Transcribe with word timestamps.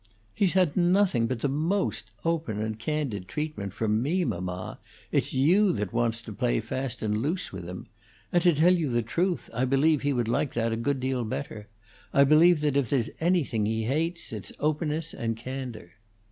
"He's 0.33 0.53
had 0.53 0.75
nothing 0.75 1.27
but 1.27 1.41
the 1.41 1.47
most 1.47 2.09
open 2.25 2.59
and 2.59 2.79
candid 2.79 3.27
treatment 3.27 3.71
from 3.71 4.01
me, 4.01 4.25
mamma. 4.25 4.79
It's 5.11 5.31
you 5.31 5.71
that 5.73 5.93
wants 5.93 6.23
to 6.23 6.33
play 6.33 6.59
fast 6.59 7.03
and 7.03 7.19
loose 7.21 7.53
with 7.53 7.65
him. 7.69 7.85
And, 8.33 8.41
to 8.41 8.55
tell 8.55 8.73
you 8.73 8.89
the 8.89 9.03
truth, 9.03 9.47
I 9.53 9.65
believe 9.65 10.01
he 10.01 10.11
would 10.11 10.27
like 10.27 10.55
that 10.55 10.71
a 10.71 10.75
good 10.75 10.99
deal 11.01 11.23
better; 11.23 11.67
I 12.15 12.23
believe 12.23 12.61
that, 12.61 12.75
if 12.77 12.89
there's 12.89 13.11
anything 13.19 13.67
he 13.67 13.83
hates, 13.83 14.33
it's 14.33 14.51
openness 14.59 15.13
and 15.13 15.37
candor." 15.37 15.91